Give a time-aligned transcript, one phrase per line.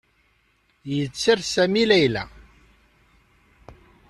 [0.95, 2.23] Yetter Sami Layla.